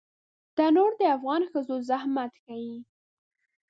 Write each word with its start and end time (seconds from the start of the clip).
تنور 0.55 0.91
د 0.99 1.01
افغانو 1.15 1.45
ښځو 1.53 1.75
زحمت 1.89 2.31
ښيي 2.43 2.77